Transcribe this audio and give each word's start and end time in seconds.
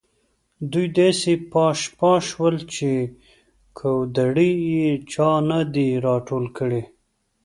دوی 0.71 0.87
داسې 0.99 1.31
پاش 1.51 1.79
پاش 1.99 2.23
شول 2.33 2.55
چې 2.73 2.89
کودړي 3.77 4.51
یې 4.73 4.89
چا 5.11 5.29
نه 5.49 5.59
دي 5.73 5.89
راټول 6.07 6.45
کړي. 6.57 6.81